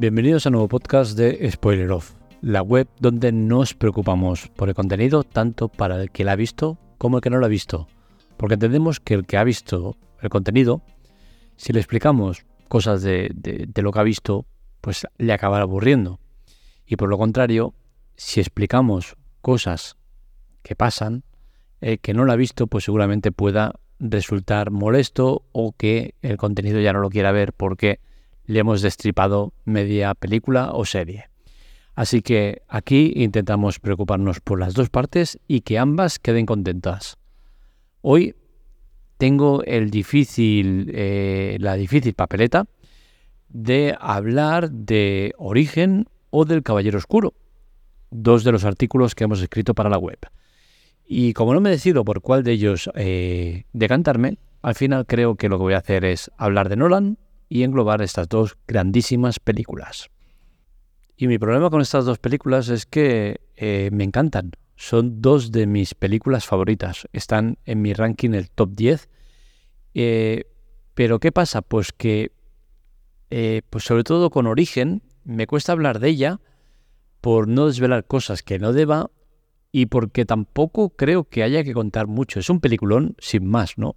[0.00, 4.76] Bienvenidos a un nuevo podcast de Spoiler Off, la web donde nos preocupamos por el
[4.76, 7.88] contenido tanto para el que la ha visto como el que no lo ha visto,
[8.36, 10.82] porque entendemos que el que ha visto el contenido,
[11.56, 14.46] si le explicamos cosas de, lo que ha visto,
[14.80, 16.20] pues le acabará aburriendo.
[16.86, 17.74] Y por lo contrario,
[18.14, 19.96] si explicamos cosas
[20.62, 21.24] que pasan,
[21.80, 26.78] el que no lo ha visto, pues seguramente pueda resultar molesto o que el contenido
[26.78, 27.98] ya no lo quiera ver porque
[28.48, 31.28] le hemos destripado media película o serie.
[31.94, 37.18] Así que aquí intentamos preocuparnos por las dos partes y que ambas queden contentas.
[38.00, 38.34] Hoy
[39.18, 42.66] tengo el difícil, eh, la difícil papeleta
[43.50, 47.34] de hablar de Origen o del Caballero Oscuro,
[48.10, 50.18] dos de los artículos que hemos escrito para la web.
[51.06, 55.50] Y como no me decido por cuál de ellos eh, decantarme, al final creo que
[55.50, 57.18] lo que voy a hacer es hablar de Nolan
[57.48, 60.10] y englobar estas dos grandísimas películas.
[61.16, 64.52] Y mi problema con estas dos películas es que eh, me encantan.
[64.76, 67.08] Son dos de mis películas favoritas.
[67.12, 69.08] Están en mi ranking el top 10.
[69.94, 70.44] Eh,
[70.94, 71.62] pero ¿qué pasa?
[71.62, 72.30] Pues que,
[73.30, 76.40] eh, pues sobre todo con Origen, me cuesta hablar de ella
[77.20, 79.10] por no desvelar cosas que no deba
[79.72, 82.38] y porque tampoco creo que haya que contar mucho.
[82.38, 83.96] Es un peliculón sin más, ¿no?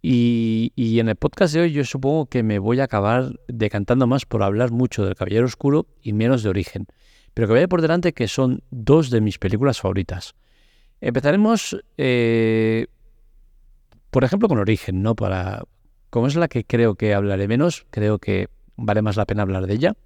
[0.00, 4.26] Y, en el podcast de hoy yo supongo que me voy a acabar decantando más
[4.26, 6.86] por hablar mucho del Caballero Oscuro y menos de Origen.
[7.34, 10.34] Pero que vaya por delante que son dos de mis películas favoritas.
[11.00, 12.86] Empezaremos, eh,
[14.10, 15.14] por ejemplo, con Origen, ¿no?
[15.14, 15.62] Para,
[16.10, 19.66] como es la que creo que hablaré menos, creo que vale más la pena hablar
[19.66, 19.96] de ella.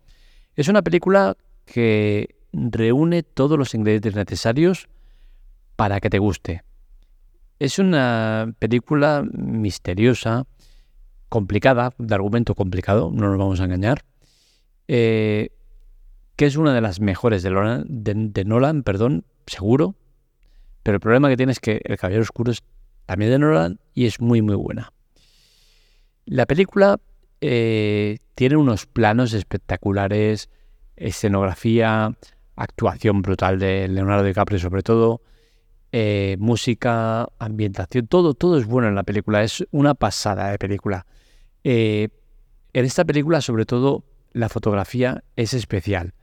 [0.56, 4.88] Es una película que reúne todos los ingredientes necesarios
[5.76, 6.62] para que te guste.
[7.62, 10.48] Es una película misteriosa,
[11.28, 14.02] complicada, de argumento complicado, no nos vamos a engañar,
[14.88, 15.50] eh,
[16.34, 19.94] que es una de las mejores de Nolan, perdón, seguro,
[20.82, 22.64] pero el problema que tiene es que El Caballero Oscuro es
[23.06, 24.92] también de Nolan y es muy muy buena.
[26.26, 26.98] La película
[27.40, 30.50] eh, tiene unos planos espectaculares,
[30.96, 32.12] escenografía,
[32.56, 35.22] actuación brutal de Leonardo DiCaprio sobre todo,
[35.92, 41.06] eh, música, ambientación, todo, todo es bueno en la película, es una pasada de película.
[41.64, 42.08] Eh,
[42.72, 46.14] en esta película, sobre todo, la fotografía es especial.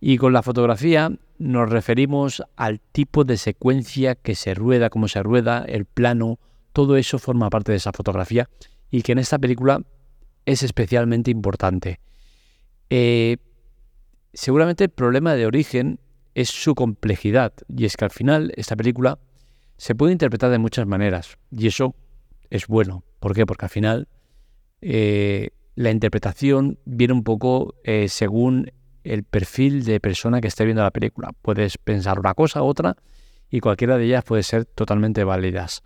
[0.00, 5.22] Y con la fotografía nos referimos al tipo de secuencia que se rueda, cómo se
[5.22, 6.38] rueda, el plano,
[6.72, 8.48] todo eso forma parte de esa fotografía
[8.90, 9.82] y que en esta película
[10.46, 12.00] es especialmente importante.
[12.90, 13.38] Eh,
[14.32, 15.98] seguramente el problema de origen
[16.38, 17.52] es su complejidad.
[17.68, 19.18] Y es que al final esta película
[19.76, 21.36] se puede interpretar de muchas maneras.
[21.50, 21.96] Y eso
[22.48, 23.02] es bueno.
[23.18, 23.44] ¿Por qué?
[23.44, 24.08] Porque al final
[24.80, 28.70] eh, la interpretación viene un poco eh, según
[29.02, 31.32] el perfil de persona que esté viendo la película.
[31.42, 32.94] Puedes pensar una cosa otra
[33.50, 35.82] y cualquiera de ellas puede ser totalmente válidas.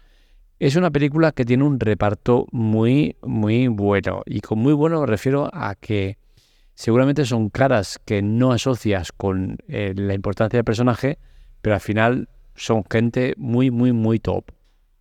[0.58, 4.20] Es una película que tiene un reparto muy, muy bueno.
[4.26, 6.18] Y con muy bueno me refiero a que
[6.74, 11.18] seguramente son caras que no asocias con eh, la importancia del personaje,
[11.60, 14.50] pero al final son gente muy, muy, muy top.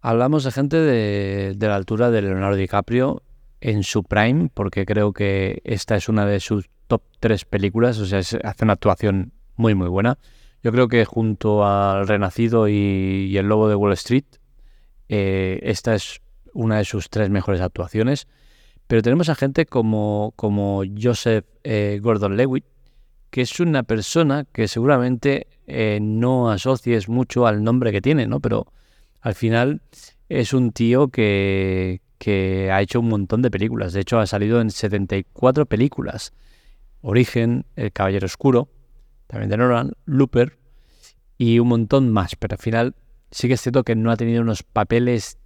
[0.02, 3.24] Hablamos de gente de, la altura de Leonardo DiCaprio
[3.60, 8.06] en su prime, porque creo que esta es una de sus top tres películas, o
[8.06, 10.18] sea, hace una actuación muy, muy buena.
[10.64, 14.26] Yo creo que junto al Renacido y, El Lobo de Wall Street,
[15.10, 16.22] eh, esta es
[16.54, 18.28] una de sus tres mejores actuaciones.
[18.92, 22.66] Pero tenemos a gente como, como Joseph eh, Gordon-Lewitt,
[23.30, 28.42] que es una persona que seguramente eh, no asocies mucho al nombre que tiene, ¿no?
[28.42, 28.68] Pero
[29.22, 29.82] al final
[30.28, 33.94] es un tío que, que ha hecho un montón de películas.
[33.94, 36.34] De hecho, ha salido en 74 películas.
[37.00, 38.68] Origen, El Caballero Oscuro,
[39.28, 40.58] también de Nolan, Looper
[41.38, 42.36] y un montón más.
[42.36, 42.96] Pero al final
[43.32, 45.38] sí que es cierto que no ha tenido unos papeles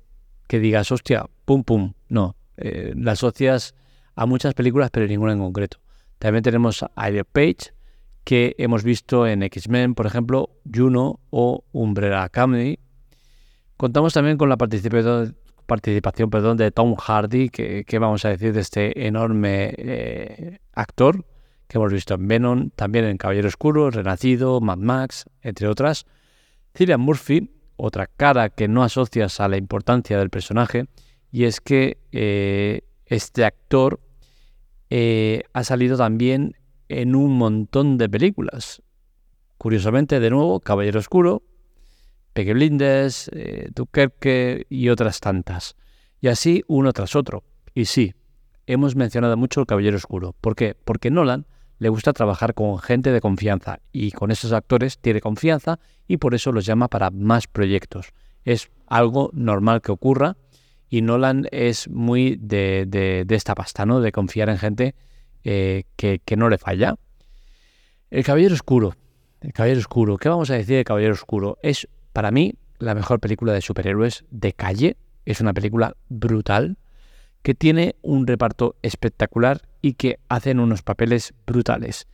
[0.47, 1.93] que digas, hostia, pum, pum.
[2.09, 3.75] No, eh, las asocias
[4.15, 5.79] a muchas películas, pero ninguna en concreto.
[6.19, 7.73] También tenemos a Elliot Page,
[8.23, 12.79] que hemos visto en X-Men, por ejemplo, Juno o Umbrella Academy.
[13.77, 18.61] Contamos también con la participación, participación perdón, de Tom Hardy, que, vamos a decir de
[18.61, 21.25] este enorme eh, actor
[21.67, 26.05] que hemos visto en Venom, también en Caballero Oscuro, Renacido, Mad Max, entre otras.
[26.75, 30.87] Cillian Murphy, otra cara que no asocias a la importancia del personaje,
[31.35, 33.99] y es que eh, este actor
[34.89, 36.55] eh, ha salido también
[36.87, 38.81] en un montón de películas.
[39.57, 41.43] Curiosamente, de nuevo, Caballero Oscuro,
[42.31, 45.75] Peque Blinders, eh, Dunkerque y otras tantas.
[46.21, 47.43] Y así uno tras otro.
[47.73, 48.13] Y sí,
[48.65, 50.33] hemos mencionado mucho el Caballero Oscuro.
[50.39, 50.73] ¿Por qué?
[50.85, 51.47] Porque Nolan
[51.79, 56.33] le gusta trabajar con gente de confianza y con esos actores tiene confianza y por
[56.33, 58.13] eso los llama para más proyectos.
[58.45, 60.37] Es algo normal que ocurra
[60.89, 64.01] y Nolan es muy de, esta pasta, ¿no?
[64.01, 64.95] De confiar en gente
[65.43, 66.95] eh, que, que no le falla.
[68.09, 68.95] El Caballero Oscuro.
[69.41, 70.17] El Caballero Oscuro.
[70.17, 71.57] ¿Qué vamos a decir de Caballero Oscuro?
[71.61, 74.97] Es para mí la mejor película de superhéroes de calle.
[75.25, 76.77] Es una película brutal
[77.41, 82.07] que tiene un reparto espectacular y que hacen unos papeles brutales.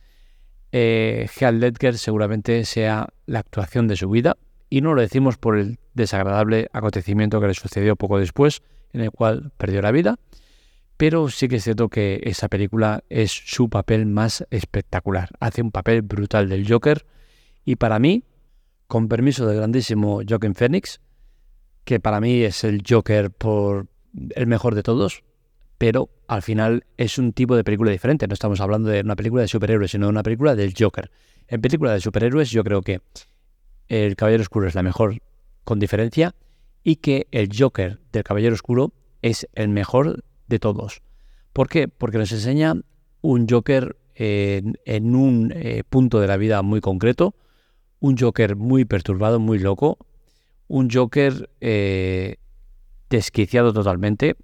[0.72, 4.36] Eh, Heath Ledger seguramente sea la actuación de su vida
[4.72, 8.62] y no lo decimos por el desagradable acontecimiento que le sucedió poco después,
[8.94, 10.18] en el cual perdió la vida,
[10.96, 15.28] pero sí que es cierto que esa película es su papel más espectacular.
[15.40, 17.04] Hace un papel brutal del Joker
[17.66, 18.24] y para mí,
[18.86, 21.02] con permiso del grandísimo Joaquin Phoenix,
[21.84, 23.88] que para mí es el Joker por
[24.30, 25.22] el mejor de todos,
[25.76, 28.26] pero al final es un tipo de película diferente.
[28.26, 31.10] No estamos hablando de una película de superhéroes, sino de una película del Joker.
[31.46, 33.02] En película de superhéroes yo creo que
[33.88, 35.20] El Caballero Oscuro es la mejor
[35.64, 36.34] con diferencia
[36.82, 38.92] y que el Joker del Caballero Oscuro
[39.22, 41.02] es el mejor de todos.
[41.52, 41.88] ¿Por qué?
[41.88, 42.74] Porque nos enseña
[43.20, 47.34] un Joker en, un eh, punto de la vida muy concreto,
[48.00, 49.98] un Joker muy perturbado, muy loco,
[50.68, 52.36] un Joker eh,
[53.08, 54.36] desquiciado totalmente,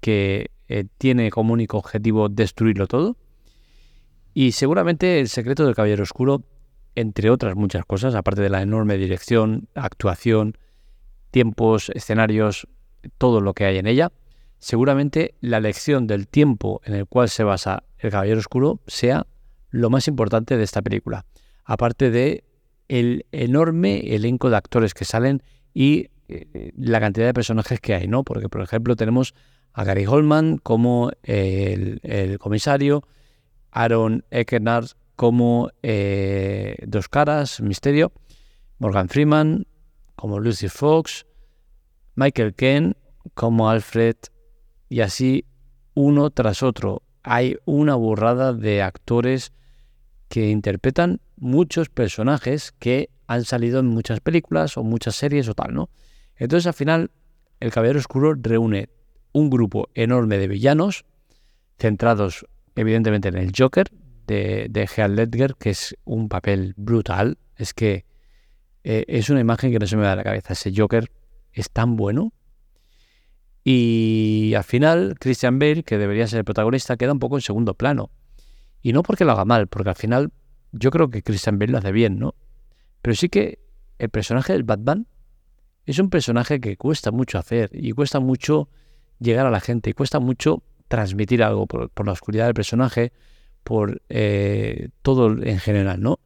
[0.00, 3.16] que eh, tiene como único objetivo destruirlo todo.
[4.34, 6.42] Y seguramente el secreto del Caballero Oscuro,
[6.94, 10.58] entre otras muchas cosas, aparte de la enorme dirección, actuación,
[11.30, 12.68] tiempos, escenarios,
[13.18, 14.12] todo lo que hay en ella,
[14.58, 19.26] seguramente la lección del tiempo en el cual se basa el Caballero Oscuro sea
[19.70, 21.24] lo más importante de esta película.
[21.64, 22.44] Aparte de
[22.88, 25.42] el enorme elenco de actores que salen
[25.72, 28.22] y eh, la cantidad de personajes que hay, ¿no?
[28.22, 29.34] Porque, por ejemplo, tenemos
[29.72, 33.06] a Gary Holman como el, comisario,
[33.70, 38.12] Aaron Eckenard como eh, Dos Caras, Misterio,
[38.78, 39.66] Morgan Freeman
[40.16, 41.26] como Lucy Fox,
[42.14, 42.96] Michael Ken
[43.34, 44.16] como Alfred
[44.88, 45.44] y así
[45.94, 47.02] uno tras otro.
[47.22, 49.52] Hay una burrada de actores
[50.28, 55.74] que interpretan muchos personajes que han salido en muchas películas o muchas series o tal,
[55.74, 55.90] ¿no?
[56.36, 57.10] Entonces al final
[57.60, 58.88] el Caballero Oscuro reúne
[59.32, 61.04] un grupo enorme de villanos,
[61.78, 63.88] centrados evidentemente en el Joker
[64.32, 67.38] de, de Heath Ledger, que es un papel brutal.
[67.56, 68.04] Es que
[68.84, 70.52] eh, es una imagen que no se me da la cabeza.
[70.52, 71.10] Ese Joker
[71.52, 72.32] es tan bueno.
[73.64, 77.74] Y al final, Christian Bale, que debería ser el protagonista, queda un poco en segundo
[77.74, 78.10] plano.
[78.82, 80.32] Y no porque lo haga mal, porque al final
[80.72, 82.34] yo creo que Christian Bale lo hace bien, ¿no?
[83.02, 83.60] Pero sí que
[83.98, 85.06] el personaje del Batman
[85.86, 88.68] es un personaje que cuesta mucho hacer y cuesta mucho
[89.18, 93.12] llegar a la gente y cuesta mucho transmitir algo por, la oscuridad del personaje,
[93.64, 96.18] por eh, todo en general, ¿no?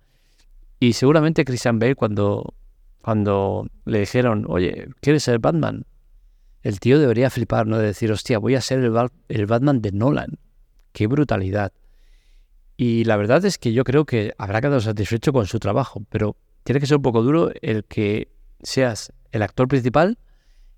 [0.78, 2.54] Y seguramente Christian Bale cuando,
[3.00, 5.86] cuando le dijeron, oye, ¿quieres ser Batman?
[6.62, 7.78] El tío debería flipar, ¿no?
[7.78, 10.38] De decir, hostia, voy a ser el, Batman de Nolan.
[10.92, 11.72] Qué brutalidad.
[12.76, 16.36] Y la verdad es que yo creo que habrá quedado satisfecho con su trabajo, pero
[16.64, 18.28] tiene que ser un poco duro el que
[18.62, 20.18] seas el actor principal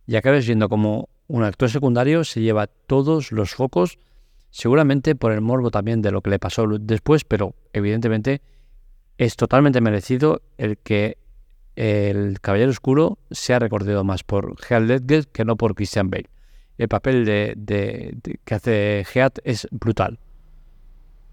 [0.06, 3.98] y acabes viendo como un actor secundario se lleva todos los focos,
[4.50, 8.40] seguramente por el morbo también de lo que le pasó después, pero evidentemente
[9.18, 11.18] es totalmente merecido el que
[11.76, 16.28] el Caballero Oscuro sea recordado más por Heath Ledger que no por Christian Bale.
[16.76, 20.18] El papel de, que hace Heath es brutal.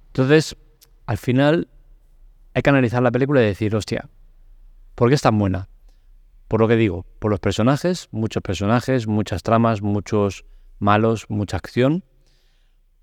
[0.08, 0.56] Entonces,
[1.06, 1.68] al final
[2.54, 4.10] hay que analizar la película y decir, hostia,
[4.96, 5.68] ¿por qué es tan buena?
[6.48, 10.46] Por lo que digo, por los personajes, muchos personajes, muchas tramas, muchos
[10.80, 12.04] malos, mucha acción.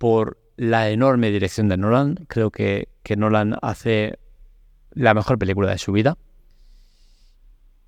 [0.03, 4.19] Por la enorme dirección de Nolan, creo que, que Nolan hace
[4.91, 6.19] la mejor película de su vida.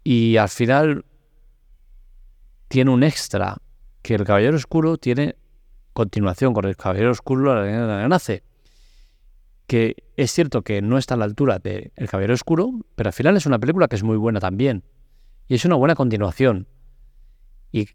[0.04, 1.04] Y al final
[2.68, 3.56] tiene un extra
[4.00, 5.34] que el Caballero Oscuro tiene
[5.92, 8.44] continuación con el Caballero Oscuro la nace.
[9.66, 13.12] Que es cierto que no está a la altura de El Caballero Oscuro, pero al
[13.12, 14.84] final es una película que es muy buena también.
[15.48, 16.68] Y es una buena continuación.
[17.72, 17.88] Y,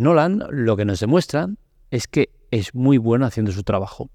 [0.00, 1.50] Nolan lo que nos demuestra
[1.90, 4.10] es que es muy bueno haciendo su trabajo.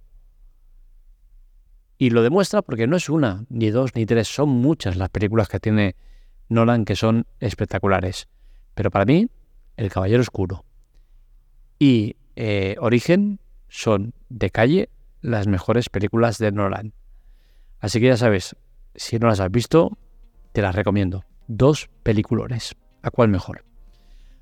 [1.97, 5.47] Y lo demuestra porque no es una, ni dos, ni tres, son muchas las películas
[5.47, 5.95] que tiene
[6.49, 8.27] Nolan que son espectaculares.
[8.73, 9.29] Pero para mí,
[9.77, 10.65] El Caballero Oscuro
[11.79, 14.89] y eh, Origen son de calle
[15.21, 16.93] las mejores películas de Nolan.
[17.79, 18.55] Así que ya sabes,
[18.95, 19.97] si no las has visto,
[20.51, 22.75] te las recomiendo dos peliculones.
[23.01, 23.63] ¿A cuál mejor?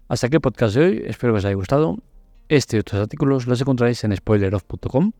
[0.08, 1.04] Hasta aquí el podcast de hoy.
[1.06, 1.98] Espero que os haya gustado.
[2.50, 5.12] Este y otros artículos los encontraréis en spoileroff.com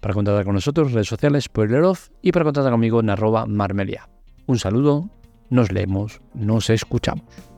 [0.00, 4.08] Para contactar con nosotros, redes sociales, Spoileroff y para contactar conmigo en arroba marmelia.
[4.46, 5.08] Un saludo,
[5.50, 7.53] nos leemos, nos escuchamos.